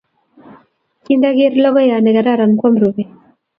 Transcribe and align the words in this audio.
Kindager 1.05 1.53
logoyat 1.63 2.01
ne 2.03 2.11
kararan 2.15 2.53
kwaman 2.59 2.79
rubet. 2.81 3.09